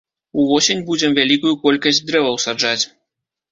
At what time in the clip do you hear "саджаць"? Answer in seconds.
2.47-2.83